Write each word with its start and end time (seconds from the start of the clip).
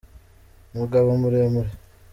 umugabo 0.73 1.07
muremure 1.21 1.71